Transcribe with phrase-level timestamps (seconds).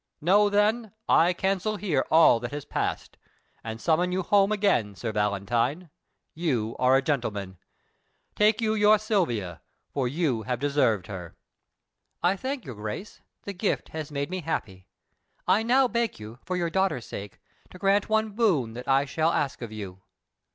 [0.19, 3.17] Know, then, I cancel here all that has passed,
[3.63, 5.91] and summon you home again Sir Valentine,
[6.33, 7.59] you are a gentleman.
[8.35, 9.61] Take you your Silvia,
[9.93, 11.35] for you have deserved her."
[12.23, 14.87] "I thank your Grace; the gift has made me happy.
[15.47, 17.39] I now beg you, for your daughter's sake,
[17.69, 20.01] to grant one boon that I shall ask of you."